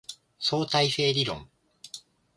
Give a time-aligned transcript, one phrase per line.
[0.39, 1.45] 相対性理論